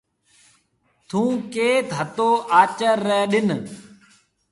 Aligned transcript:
ٿُون 1.07 1.29
ڪيٿ 1.53 1.87
هتو 1.97 2.29
آچر 2.61 2.97
ري 3.07 3.21
ڏن۔ 3.31 3.49